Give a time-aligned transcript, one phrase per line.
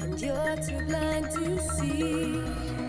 [0.00, 2.87] and you're too blind to see.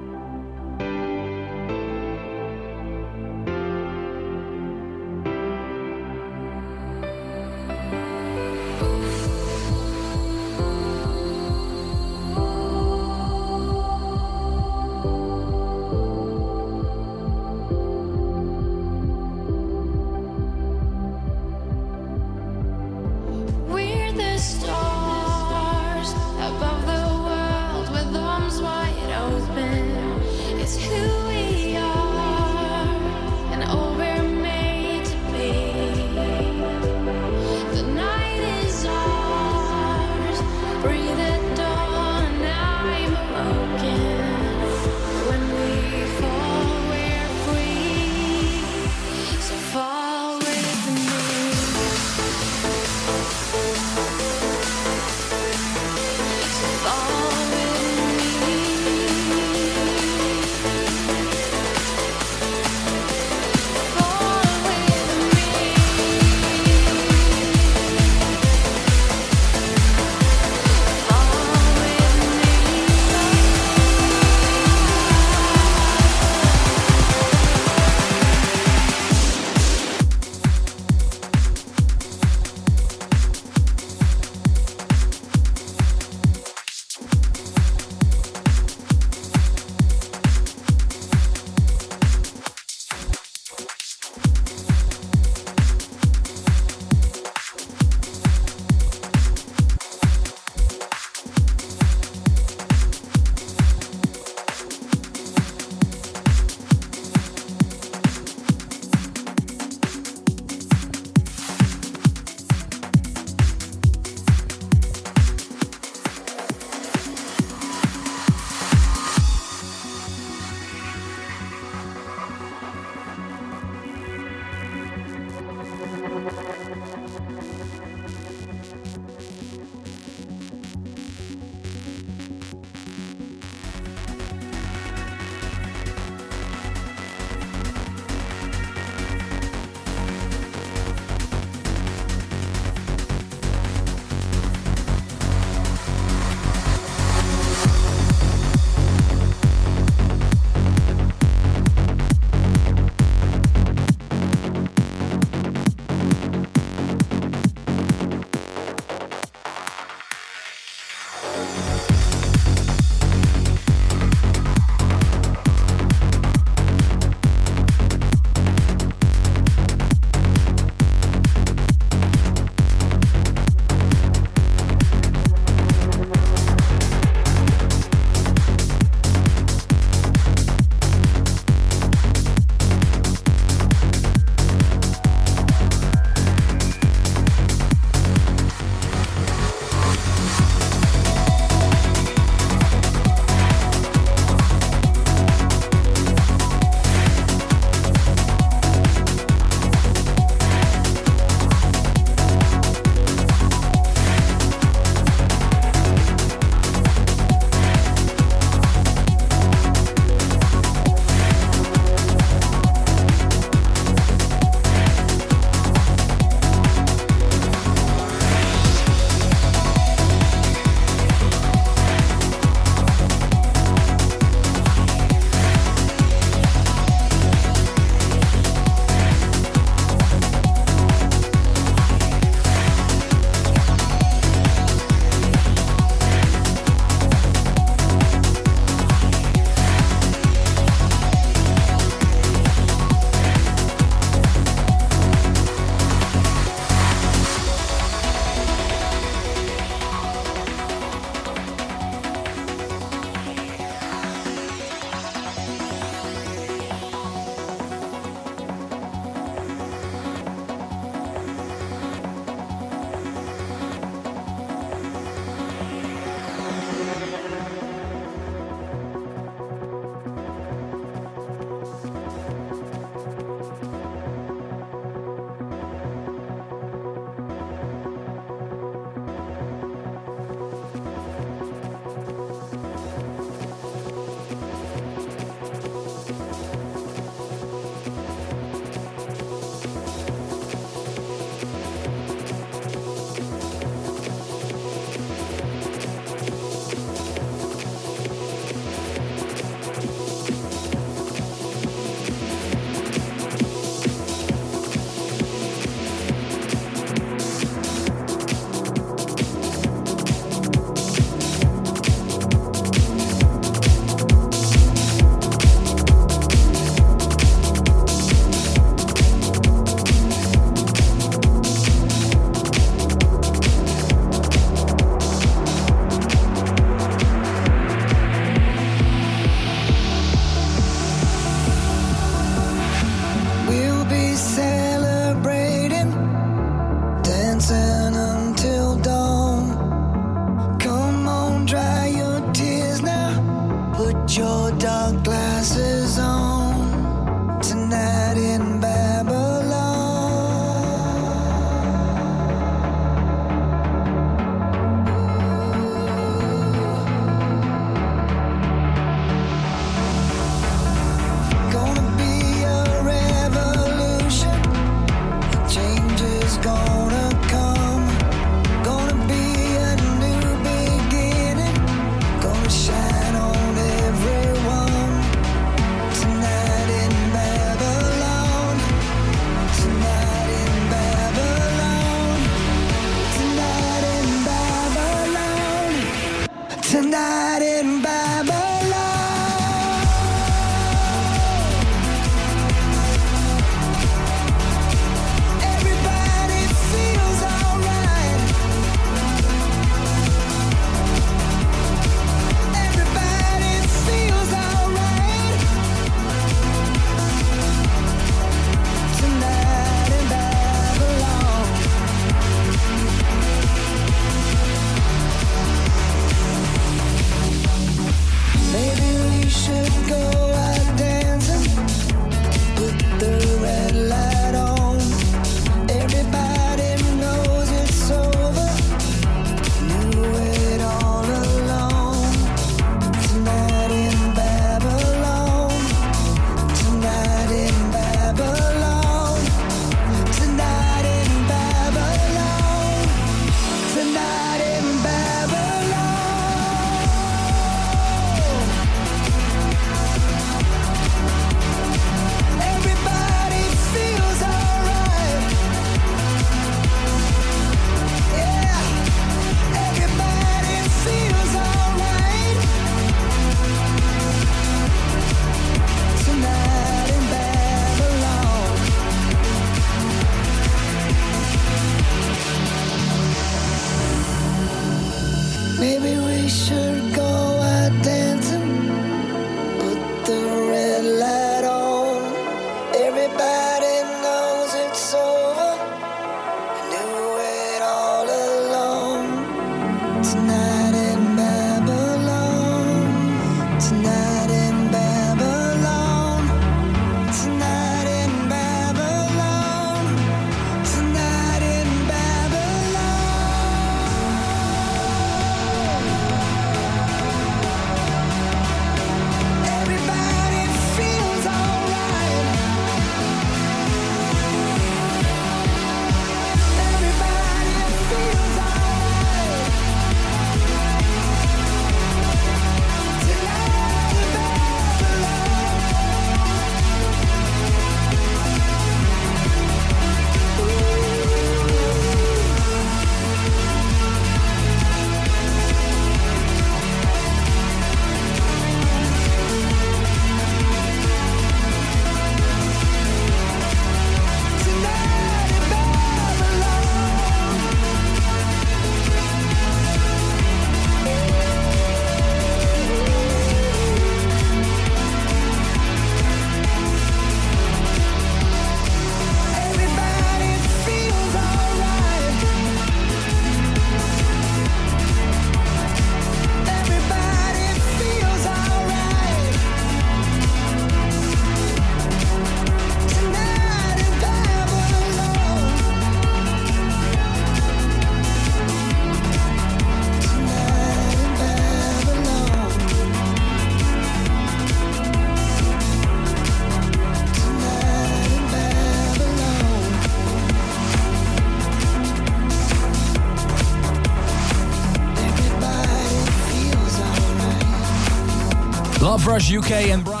[599.11, 600.00] Rush UK and Bryan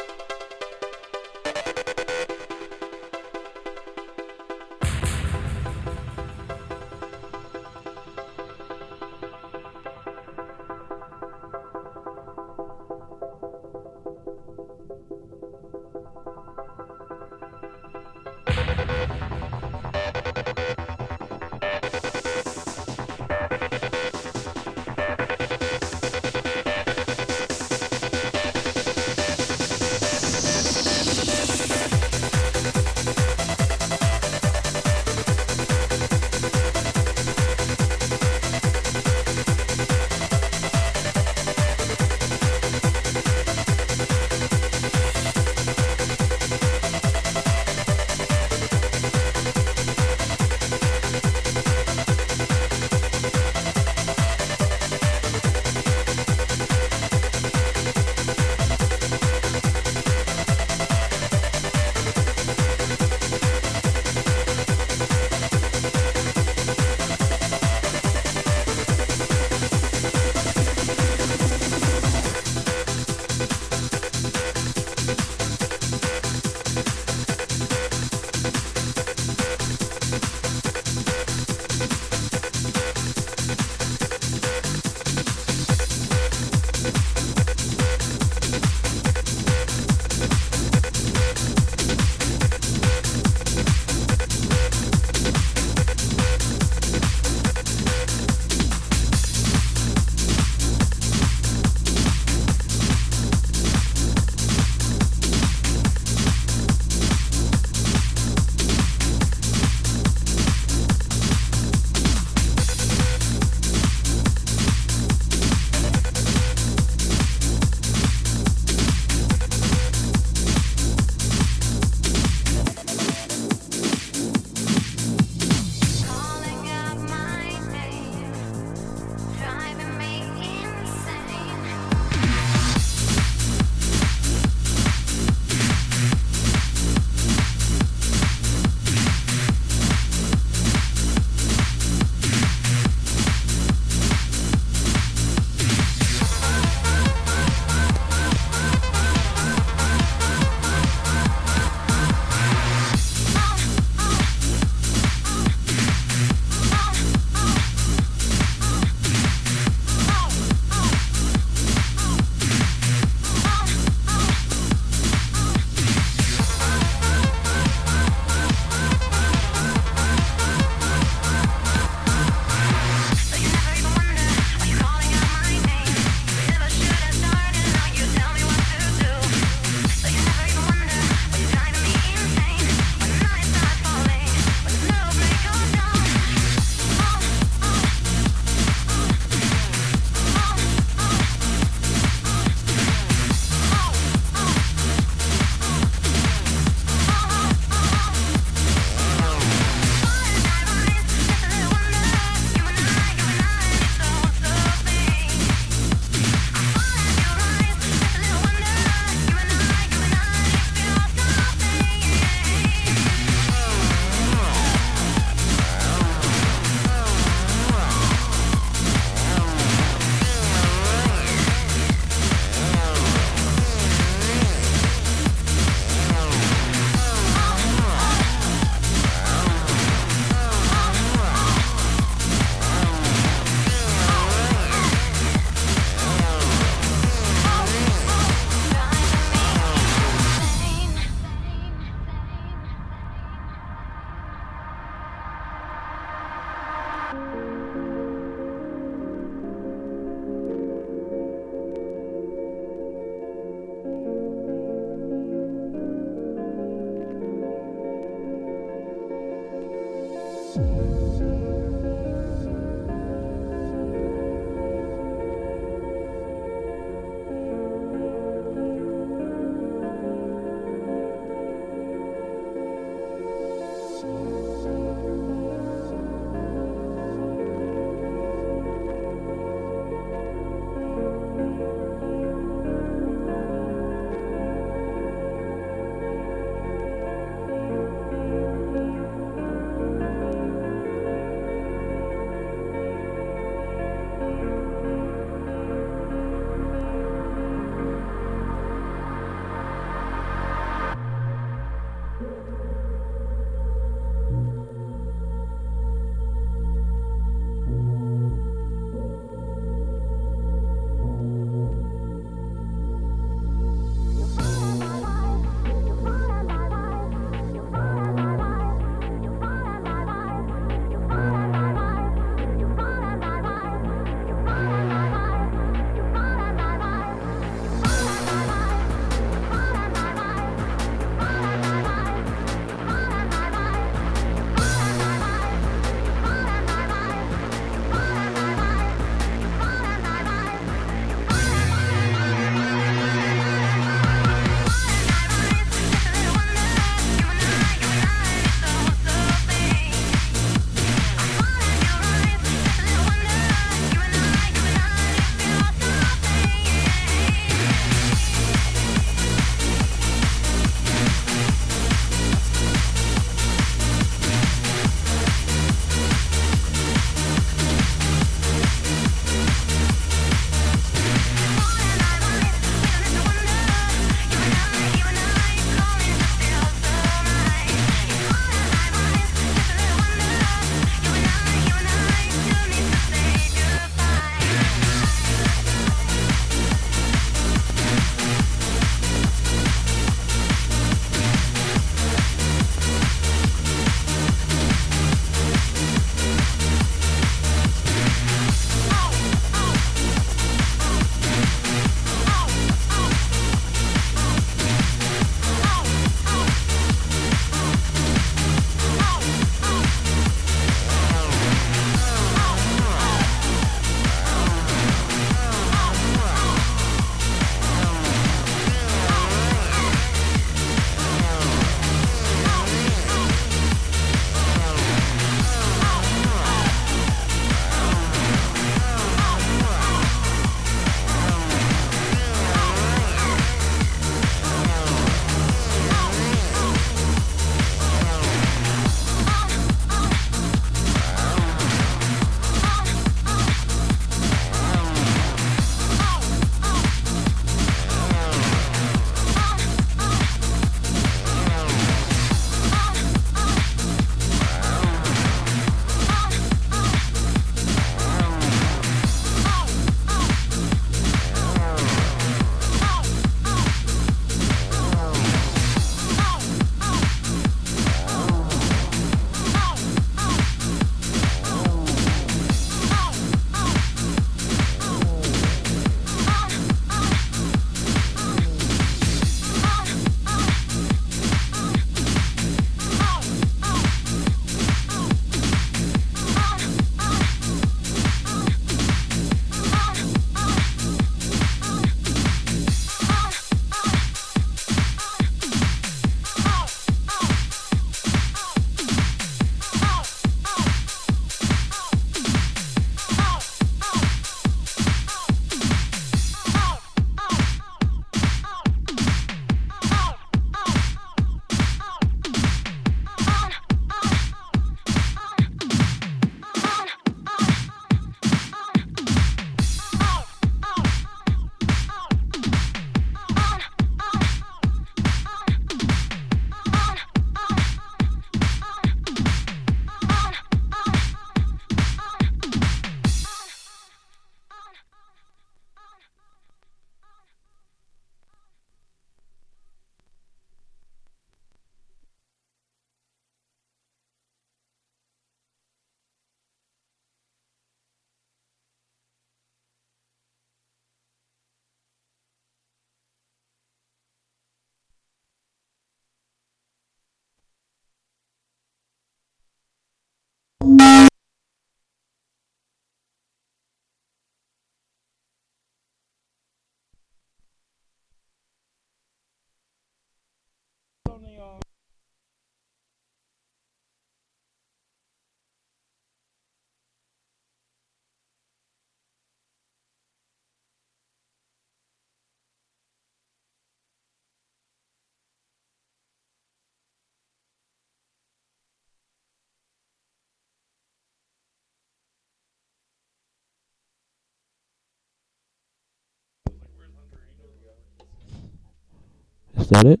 [599.74, 600.00] That it?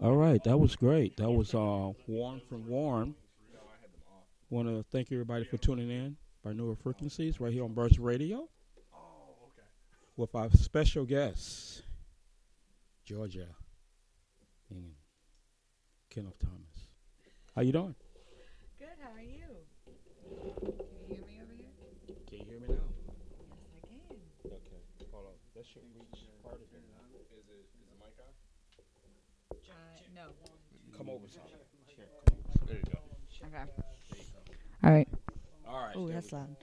[0.00, 1.18] All right, that was great.
[1.18, 1.92] That was uh,
[2.48, 3.14] from Warren.
[4.48, 8.48] Want to thank everybody for tuning in by newer frequencies right here on Burst Radio.
[10.16, 11.82] With our special guest,
[13.04, 13.48] Georgia
[14.70, 14.92] and
[16.08, 16.88] Kenneth Thomas.
[17.54, 17.94] How you doing?
[18.78, 19.42] Good, how are you?
[21.08, 21.54] Can you hear me over
[22.06, 22.16] here?
[22.28, 22.88] Can you hear me now?
[23.50, 24.16] Yes, I can.
[24.46, 24.80] Okay,
[25.10, 25.32] hold on.
[25.56, 26.84] That should reach part of it.
[29.68, 29.74] Uh,
[30.14, 30.30] no.
[30.96, 31.42] Come over, son.
[32.66, 32.98] There you go.
[33.46, 33.64] Okay.
[34.82, 35.08] All right.
[35.68, 35.94] All right.
[35.96, 36.56] Oh, that's loud.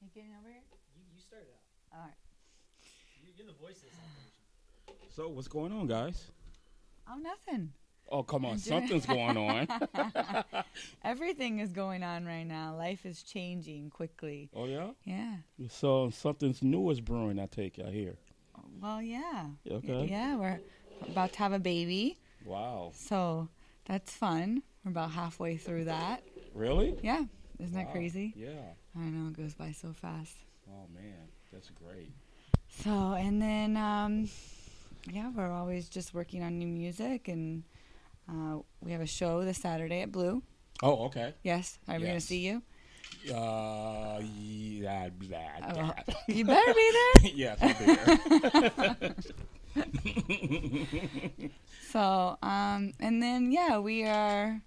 [0.00, 0.62] You getting over here?
[0.96, 1.98] You, you started out.
[1.98, 2.14] All right.
[3.22, 3.94] You, you're the voice of this
[4.88, 5.14] operation.
[5.14, 6.30] So what's going on, guys?
[7.08, 7.72] Oh, nothing.
[8.08, 8.58] Oh, come on.
[8.72, 9.68] Something's going on.
[11.04, 12.74] Everything is going on right now.
[12.76, 14.50] Life is changing quickly.
[14.54, 14.90] oh, yeah?
[15.04, 15.34] Yeah.
[15.68, 18.16] So something's new is brewing, I take it, I hear.
[18.80, 19.46] Well, yeah.
[19.70, 20.08] Okay.
[20.10, 20.60] Yeah, we're
[21.08, 22.18] about to have a baby,
[22.50, 22.90] Wow.
[22.94, 23.48] so
[23.84, 24.62] that's fun.
[24.84, 26.22] We're about halfway through that.
[26.54, 26.96] Really?
[27.02, 27.24] Yeah.
[27.58, 28.32] Isn't that crazy?
[28.36, 28.48] Yeah.
[28.96, 30.34] I know it goes by so fast.
[30.68, 31.28] Oh, man.
[31.52, 32.10] That's great.
[32.82, 34.28] So, and then, um,
[35.12, 37.62] yeah, we're always just working on new music, and
[38.28, 40.42] uh, we have a show this Saturday at Blue.
[40.82, 41.34] Oh, okay.
[41.42, 42.62] Yes, are we gonna see you?
[43.34, 45.92] Uh, yeah, blah, Oh, blah.
[46.28, 47.32] you better be there.
[47.34, 49.14] yes, I'll be there.
[51.90, 54.60] So, um, and then yeah, we are.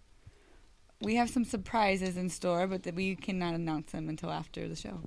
[1.01, 4.75] We have some surprises in store, but that we cannot announce them until after the
[4.75, 4.99] show.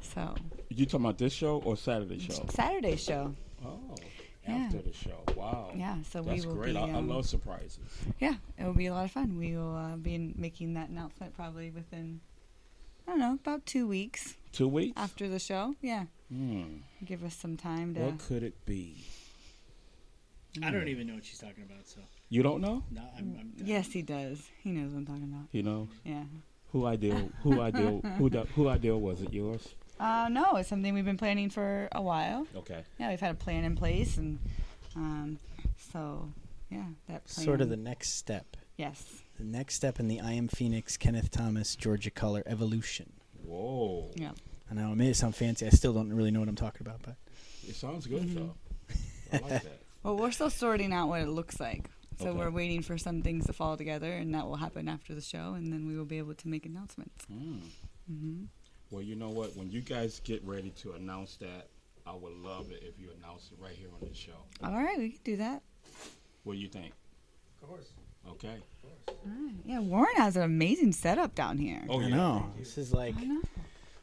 [0.00, 0.34] So,
[0.68, 2.44] you talking about this show or Saturday show?
[2.50, 3.34] Saturday show.
[3.64, 3.78] Oh,
[4.48, 4.54] Yeah.
[4.56, 5.22] after the show.
[5.36, 5.72] Wow.
[5.76, 6.74] Yeah, so That's we will great.
[6.74, 6.78] be.
[6.78, 7.78] I, I um, love surprises.
[8.20, 9.36] Yeah, it will be a lot of fun.
[9.36, 12.20] We will uh, be making that announcement probably within,
[13.06, 14.92] I don't know, about two weeks Two weeks?
[14.96, 15.74] after the show.
[15.80, 16.78] Yeah, Hmm.
[17.04, 18.00] Give us some time to.
[18.00, 19.04] What could it be?
[20.62, 22.00] I don't even know what she's talking about, so
[22.30, 22.82] You don't know?
[22.90, 24.48] no, I'm, I'm Yes, he does.
[24.62, 25.48] He knows what I'm talking about.
[25.52, 26.24] You know Yeah.
[26.72, 27.30] who ideal?
[27.42, 28.00] Who ideal?
[28.16, 29.32] who da- who ideal was it?
[29.34, 29.74] Yours?
[30.00, 32.46] Uh, no, it's something we've been planning for a while.
[32.56, 32.84] Okay.
[32.98, 34.38] Yeah, we've had a plan in place, and
[34.94, 35.38] um,
[35.92, 36.28] so
[36.70, 37.44] yeah, that plan.
[37.44, 38.56] Sort of the next step.
[38.76, 39.22] yes.
[39.38, 43.12] The next step in the I Am Phoenix, Kenneth Thomas, Georgia Color evolution.
[43.44, 44.10] Whoa.
[44.14, 44.30] Yeah.
[44.70, 45.66] I know it may sound fancy.
[45.66, 47.16] I still don't really know what I'm talking about, but
[47.68, 48.34] It sounds good Mhm.
[48.34, 48.54] though.
[49.32, 49.80] I like that.
[50.04, 51.90] Well, we're still sorting out what it looks like.
[52.20, 52.38] So Okay.
[52.38, 55.54] we're waiting for some things to fall together, and that will happen after the show,
[55.54, 57.24] and then we will be able to make announcements.
[57.24, 57.58] Hmm.
[58.06, 58.44] hmm
[58.92, 59.56] Well, you know what?
[59.56, 61.68] When you guys get ready to announce that,
[62.06, 64.38] I would love it if you announce it right here on the show.
[64.62, 65.60] All right, we can do that.
[66.44, 66.92] What do you think?
[67.62, 67.88] Of course.
[68.28, 68.58] Okay.
[68.84, 68.90] All
[69.24, 69.54] right.
[69.64, 71.82] Yeah, Warren has an amazing setup down here.
[71.88, 72.14] Oh, I yeah.
[72.16, 73.42] know this is like I know.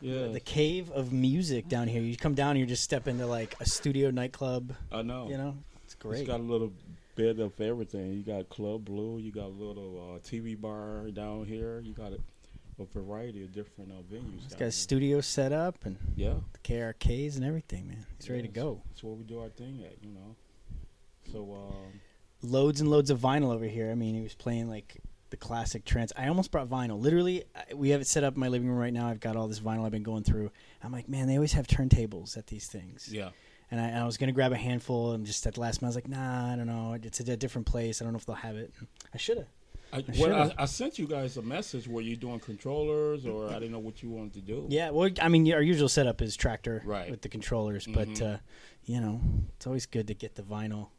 [0.04, 0.28] Yeah.
[0.28, 2.02] the cave of music down here.
[2.02, 4.74] You come down, you just step into like a studio nightclub.
[4.92, 5.30] I know.
[5.30, 6.20] You know, it's great.
[6.22, 6.72] It's got a little
[7.16, 8.14] bit of everything.
[8.14, 9.18] You got Club Blue.
[9.20, 11.80] You got a little uh, TV bar down here.
[11.80, 12.20] You got a,
[12.82, 14.46] a variety of different uh, venues.
[14.46, 16.34] It's got a studio set up and Yeah.
[16.54, 18.06] the KRKs and everything, man.
[18.18, 18.82] It's ready to go.
[18.90, 20.36] That's where we do our thing at, you know.
[21.32, 22.00] So, um,
[22.42, 23.90] Loads and loads of vinyl over here.
[23.90, 24.98] I mean, he was playing like
[25.34, 26.14] the classic trance.
[26.16, 27.02] I almost brought vinyl.
[27.02, 27.44] Literally,
[27.74, 29.08] we have it set up in my living room right now.
[29.08, 30.52] I've got all this vinyl I've been going through.
[30.84, 33.10] I'm like, man, they always have turntables at these things.
[33.12, 33.30] yeah.
[33.72, 35.90] And I, I was gonna grab a handful, and just at the last minute, I
[35.90, 36.94] was like, nah, I don't know.
[37.02, 38.00] It's at a different place.
[38.00, 38.72] I don't know if they'll have it.
[39.12, 39.48] I should have.
[39.92, 40.52] I, well.
[40.58, 41.88] I, I sent you guys a message.
[41.88, 44.68] Were you doing controllers, or I didn't know what you wanted to do?
[44.70, 47.10] Yeah, well, I mean, our usual setup is Traktor Right.
[47.10, 48.36] with the controllers, but Mhm.
[48.36, 48.38] uh,
[48.86, 49.20] you know,
[49.56, 50.90] it's always good to get the vinyl.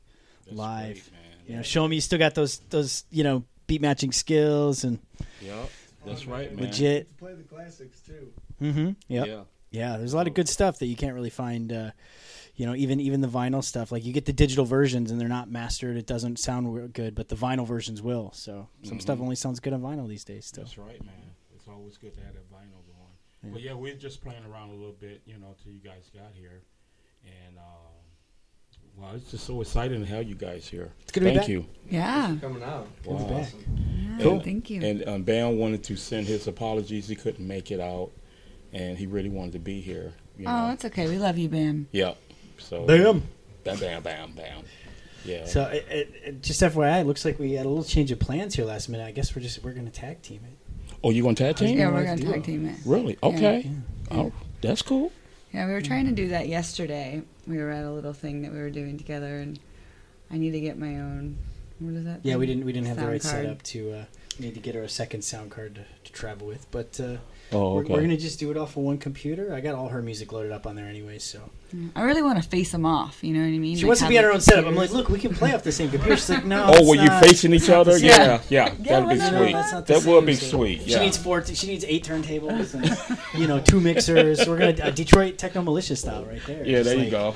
[0.47, 0.95] That's live.
[0.95, 1.49] great.
[1.49, 4.99] You know, show me you still got those those you know beat matching skills and
[5.41, 5.71] Yep.
[6.07, 6.67] That's right, man.
[6.67, 7.09] legit.
[7.11, 8.33] To play the classics too.
[8.61, 8.91] Mm-hmm.
[9.09, 9.27] Yep.
[9.27, 9.41] Yeah.
[9.71, 11.73] Yeah, there's a lot of good stuff that you can't really find.
[11.73, 11.91] Uh,
[12.57, 13.91] you know, even even the vinyl stuff.
[13.91, 15.97] Like you get the digital versions and they're not mastered.
[15.97, 18.31] It doesn't sound real good, but the vinyl versions will.
[18.33, 19.23] So some stuff Mhm.
[19.23, 20.47] only sounds good on vinyl these days.
[20.47, 20.63] Still.
[20.65, 21.15] That's right, man.
[21.57, 23.11] It's always good to have that vinyl going.
[23.43, 23.51] Yeah.
[23.51, 26.31] But yeah, we're just playing around a little bit, you know, till you guys got
[26.35, 26.63] here,
[27.25, 27.65] and um,
[28.99, 30.93] Wow, it's just so exciting to have you guys here.
[31.03, 31.49] It's good to be Thank back.
[31.49, 31.67] you.
[31.91, 32.37] Yeah.
[32.41, 32.87] Coming out.
[33.03, 33.41] Good to Wow.
[33.41, 33.53] back.
[33.53, 34.41] Yeah, Cool.
[34.41, 34.83] Thank you.
[34.83, 37.09] And um, Bam wanted to send his apologies.
[37.09, 38.13] He couldn't make it out,
[38.73, 40.13] and he really wanted to be here.
[40.39, 40.67] You oh, know?
[40.69, 41.09] that's okay.
[41.09, 41.89] We love you, Bam.
[41.93, 42.17] Yep.
[42.59, 43.23] So Bam.
[43.65, 44.63] bam, bam, bam, bam.
[45.25, 45.47] Yeah.
[45.47, 48.21] So it, it, it, just FYI, it looks like we had a little change of
[48.21, 49.05] plans here last minute.
[49.07, 50.95] I guess we're just we're gonna tag team it.
[51.03, 51.77] oh, you going to tag team?
[51.77, 52.77] Yeah, Yeah, we're gonna tag team it.
[52.85, 53.17] Really?
[53.23, 53.71] Okay.
[54.11, 54.17] Yeah.
[54.19, 55.11] Oh, that's cool.
[55.53, 57.23] Yeah, we were trying to do that yesterday.
[57.47, 59.59] We were at a little thing that we were doing together, and
[60.31, 61.37] I need to get my own.
[61.79, 62.21] What is that?
[62.23, 62.41] Yeah, thing?
[62.41, 63.35] we didn't we didn't have the right card.
[63.45, 64.05] setup to uh,
[64.39, 67.17] need to get her a second sound card to, to travel with, but uh,
[67.53, 69.55] Oh, we're, we're gonna just do it off of one computer.
[69.55, 71.39] I got all her music loaded up on there anyway, so
[71.73, 71.89] Yeah.
[71.95, 73.23] I really want to face them off.
[73.23, 73.77] You know what I mean?
[73.77, 74.67] she Like, wants to be on her the own setup.
[74.67, 76.17] I'm like, look, we can play off the same computer.
[76.17, 76.65] She's like, no.
[76.69, 77.97] Oh, were you facing each other?
[77.99, 78.41] Yeah, Yeah.
[78.49, 78.75] yeah.
[78.81, 79.31] Yeah, That'd be why?
[79.31, 79.53] No, sweet.
[79.53, 80.83] that's not the That would be so- sweet.
[80.83, 81.41] She needs four.
[81.43, 82.75] T- she needs eight turntables
[83.35, 84.47] and you know two mixers.
[84.49, 86.65] We're gonna uh, Detroit techno militia style right there.
[86.67, 87.35] yeah, Just there you go.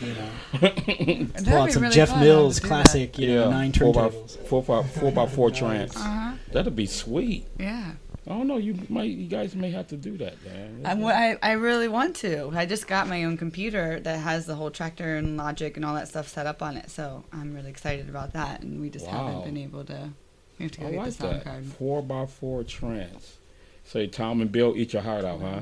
[0.00, 0.28] You know,
[0.60, 3.18] That'd pull be out some really Jeff fun Mills classic.
[3.18, 3.50] You know, yeah.
[3.50, 4.36] nine four by turntables.
[4.46, 5.96] four by four by four trance.
[5.96, 6.34] Uh-huh.
[6.52, 7.46] That'd be sweet.
[7.58, 7.92] Yeah.
[8.28, 8.58] I don't know.
[8.58, 9.10] You might.
[9.10, 10.82] You guys may have to do that, man.
[10.84, 10.92] I,
[11.32, 12.50] I, I really want to.
[12.54, 15.94] I just got my own computer that has the whole Traktor and logic and all
[15.94, 16.90] that stuff set up on it.
[16.90, 18.60] So I'm really excited about that.
[18.60, 19.28] And we just Wow.
[19.28, 20.10] haven't been able to.
[20.58, 21.44] We have to go I get like the sound that.
[21.44, 21.64] card.
[21.64, 23.38] Four by four trance.
[23.84, 25.60] Say Tom and Bill, eat your heart out, huh?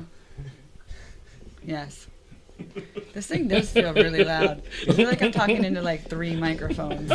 [1.63, 2.07] Yes.
[3.13, 4.61] This thing does feel really loud.
[4.87, 7.11] I feel like I'm talking into like three microphones.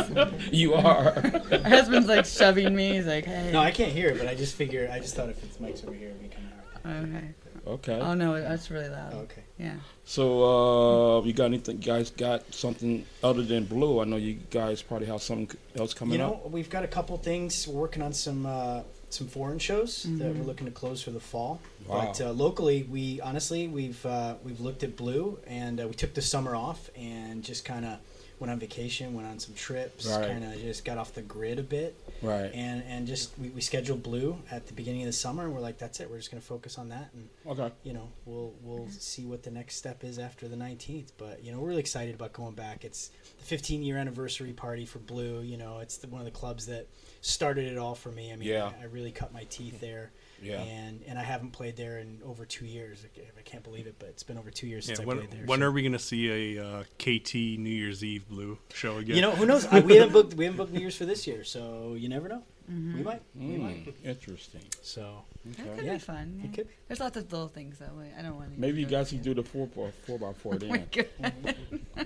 [0.51, 1.13] You are.
[1.51, 2.95] My husband's like shoving me.
[2.95, 3.51] He's like, hey.
[3.53, 4.89] No, I can't hear it, but I just figure.
[4.91, 7.03] I just thought if it's mics over here, it'd be kind of hard.
[7.05, 7.93] Okay.
[7.93, 7.99] okay.
[8.01, 9.13] Oh no, that's really loud.
[9.13, 9.43] Okay.
[9.57, 9.75] Yeah.
[10.03, 11.77] So, uh, you got anything?
[11.77, 14.01] You guys got something other than blue?
[14.01, 16.29] I know you guys probably have something else coming up.
[16.29, 16.51] You know, up.
[16.51, 17.65] we've got a couple things.
[17.65, 18.81] We're working on some uh,
[19.13, 20.37] some foreign shows that Mhm.
[20.39, 21.61] we're looking to close for the fall.
[21.87, 22.05] Wow.
[22.07, 26.13] But uh, locally, we honestly we've uh, we've looked at blue, and uh, we took
[26.13, 27.99] the summer off and just kind of
[28.39, 30.27] went on vacation, went on some trips, Right.
[30.27, 32.51] kind of just got off the grid a bit, Right.
[32.53, 35.61] and and just we, we scheduled blue at the beginning of the summer, and we're
[35.61, 36.09] like, that's it.
[36.09, 37.73] We're just gonna focus on that, and Okay.
[37.83, 41.11] you know, we'll we'll see what the next step is after the 19th.
[41.17, 42.83] But you know, we're really excited about going back.
[42.83, 45.41] It's the 15 year anniversary party for Blue.
[45.41, 46.87] You know, it's the, one of the clubs that
[47.23, 48.31] started it all for me.
[48.31, 48.71] I mean, Yeah.
[48.79, 50.61] I, I really cut my teeth there, Yeah.
[50.61, 53.05] and and I haven't played there in over two years.
[53.37, 55.31] I, can't believe it, but it's been over two years Yeah, since I when, played
[55.31, 55.45] there.
[55.45, 58.97] when so- are we going to see a uh, KT New Year's Eve Blue show
[58.97, 59.15] again?
[59.15, 59.65] you know, who knows?
[59.67, 62.27] I, we haven't booked we haven't booked New Year's for this year, so you never
[62.27, 62.43] know.
[62.71, 62.97] Mm-hmm.
[62.97, 63.21] We might.
[63.35, 63.95] We Mm, might.
[64.05, 64.61] interesting.
[64.81, 65.93] So That could Yeah.
[65.93, 66.39] be fun.
[66.43, 66.55] it yeah.
[66.55, 66.67] could.
[66.87, 68.59] There's lots of little things that Wait, I don't want to.
[68.59, 70.87] Maybe you guys can do the four by four by four my then.
[70.91, 71.55] God.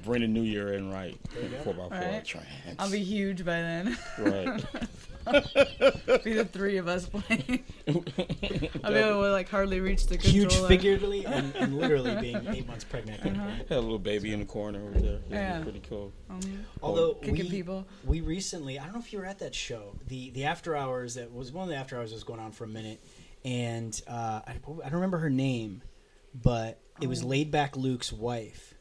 [0.03, 1.15] Bring the new year in right.
[1.33, 1.57] There you go.
[1.59, 2.25] Four by four Right.
[2.25, 2.47] trance.
[2.79, 3.97] I'll be huge by then.
[4.17, 4.65] right.
[6.23, 7.63] be the three of us playing.
[8.83, 10.67] I'll be able to like hardly reach the Huge controller.
[10.67, 13.25] figuratively and, and literally being eight months pregnant.
[13.25, 13.49] Uh-huh.
[13.69, 15.19] Had a little baby in the corner over there.
[15.29, 15.63] Yeah, Yeah.
[15.63, 16.11] pretty cool.
[16.31, 16.59] Mhm.
[16.81, 17.87] Although Kicking we, people.
[18.05, 21.15] we recently, I don't know if you were at that show, the the after hours
[21.15, 22.99] that was one of the after hours that was going on for a minute,
[23.45, 24.55] and uh, I, I
[24.89, 25.81] don't remember her name,
[26.33, 27.27] but it was Oh.
[27.27, 28.73] Laidback Luke's wife.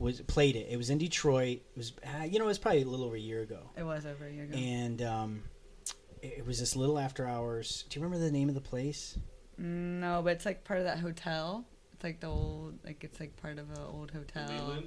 [0.00, 0.66] Was played it.
[0.68, 1.58] It was in Detroit.
[1.58, 3.84] It was uh, you know it was probably a little over a year ago, It
[3.84, 4.56] was over a year ago.
[4.58, 5.42] and um,
[6.24, 7.84] it, it was this little after hours.
[7.88, 9.18] Do you remember the name of the place?
[9.58, 11.64] No, but it's like part of that hotel.
[11.92, 14.82] It's like the old, like it's like part of an old hotel.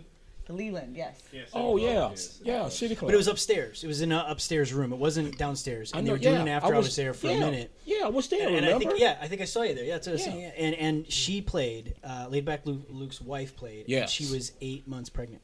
[0.46, 1.22] The Leland, yes.
[1.54, 2.10] Oh yeah,
[2.42, 3.10] yeah, City Club.
[3.10, 3.84] But it was upstairs.
[3.84, 4.94] It was in an upstairs room.
[4.94, 5.92] It wasn't downstairs.
[5.94, 7.34] I And they were doing yeah, an I after was- hours there for yeah.
[7.34, 7.72] a minute.
[7.86, 8.48] Yeah, I was there.
[8.48, 8.92] And, and I remember?
[8.92, 9.84] think yeah, I think I saw you there.
[9.84, 10.32] Yeah, that's what I was Yeah.
[10.32, 10.42] saying.
[10.44, 10.66] yeah.
[10.66, 11.96] And and she played.
[12.02, 13.82] Uh, Laidback Luke, Luke's wife played.
[13.82, 14.10] and Yes.
[14.12, 15.42] she was eight months pregnant.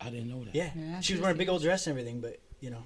[0.00, 0.54] I didn't know that.
[0.56, 2.20] Yeah, Yeah, she she was was wearing a big old dress and everything.
[2.20, 2.82] But you know,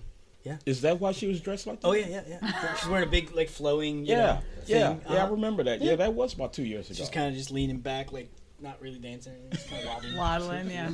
[0.67, 1.87] Is that why she was dressed like that?
[1.89, 2.75] oh yeah, yeah, yeah.
[2.77, 4.05] She's wearing a big like flowing.
[4.07, 5.01] You Yeah, know, yeah, thing.
[5.07, 5.13] yeah.
[5.13, 5.33] I Uh-huh.
[5.33, 5.81] remember that.
[5.81, 5.91] Yeah.
[5.91, 5.97] Yeah.
[5.97, 6.97] that was about two years ago.
[6.99, 8.29] She's kind of just leaning back, like
[8.61, 10.91] not really dancing, just kind of wobbling, Waddling, yeah.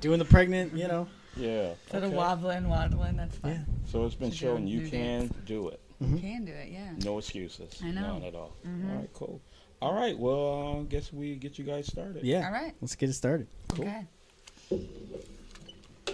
[0.00, 0.76] doing the pregnant.
[0.76, 1.08] You know.
[1.36, 1.72] yeah.
[1.84, 2.16] Instead of okay.
[2.16, 3.50] waddling, waddling, that's fun.
[3.52, 3.90] Yeah.
[3.90, 5.34] So it's been She's shown you can dance.
[5.46, 5.80] do it.
[6.02, 6.20] Mhm.
[6.20, 6.90] Can do it, yeah.
[7.04, 7.80] No excuses.
[7.82, 8.14] I know.
[8.18, 8.52] None at all.
[8.66, 8.90] Mhm.
[8.90, 9.40] All right, cool.
[9.82, 12.24] All right, well, uh, guess we get you guys started.
[12.24, 12.46] Yeah.
[12.46, 12.74] All right.
[12.80, 13.46] Let's get it started.
[13.68, 13.84] Cool.
[13.86, 14.06] Okay.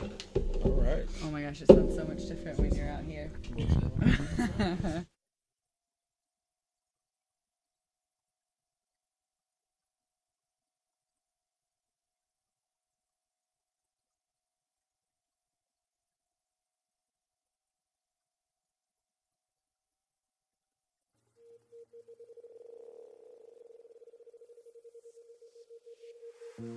[0.00, 1.06] All right.
[1.24, 3.30] Oh my gosh, it sounds so much different when you're out here.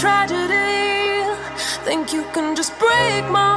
[0.00, 1.26] tragedy.
[1.84, 3.47] Think you can just break my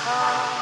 [0.00, 0.57] Oh.